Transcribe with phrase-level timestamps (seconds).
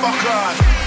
[0.00, 0.79] fuck God.